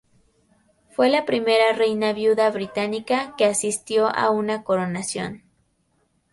[0.95, 5.43] Fue la primera reina viuda británica que asistió a una coronación.